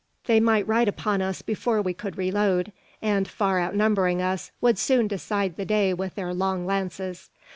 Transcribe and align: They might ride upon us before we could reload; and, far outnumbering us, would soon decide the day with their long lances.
They 0.25 0.39
might 0.39 0.67
ride 0.67 0.87
upon 0.87 1.21
us 1.21 1.43
before 1.43 1.79
we 1.79 1.93
could 1.93 2.17
reload; 2.17 2.71
and, 3.03 3.27
far 3.27 3.59
outnumbering 3.61 4.19
us, 4.19 4.49
would 4.59 4.79
soon 4.79 5.07
decide 5.07 5.57
the 5.57 5.63
day 5.65 5.93
with 5.93 6.15
their 6.15 6.33
long 6.33 6.65
lances. 6.65 7.29